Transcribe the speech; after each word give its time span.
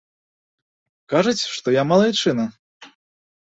Кажуць, 1.13 1.43
што 1.57 1.67
я 1.75 1.83
малайчына. 1.91 2.49